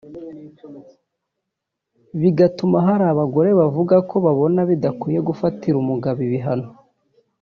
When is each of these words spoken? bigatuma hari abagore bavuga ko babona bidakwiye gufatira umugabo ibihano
bigatuma 2.21 2.77
hari 2.87 3.05
abagore 3.13 3.49
bavuga 3.59 3.95
ko 4.09 4.15
babona 4.25 4.59
bidakwiye 4.69 5.19
gufatira 5.29 5.75
umugabo 5.79 6.19
ibihano 6.27 6.69